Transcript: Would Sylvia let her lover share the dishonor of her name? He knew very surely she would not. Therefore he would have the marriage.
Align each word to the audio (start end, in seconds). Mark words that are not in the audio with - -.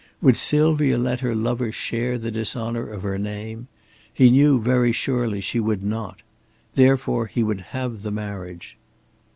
Would 0.19 0.35
Sylvia 0.35 0.97
let 0.97 1.19
her 1.19 1.35
lover 1.35 1.71
share 1.71 2.17
the 2.17 2.31
dishonor 2.31 2.89
of 2.89 3.03
her 3.03 3.19
name? 3.19 3.67
He 4.11 4.31
knew 4.31 4.59
very 4.59 4.91
surely 4.91 5.41
she 5.41 5.59
would 5.59 5.83
not. 5.83 6.23
Therefore 6.73 7.27
he 7.27 7.43
would 7.43 7.61
have 7.61 8.01
the 8.01 8.09
marriage. 8.09 8.77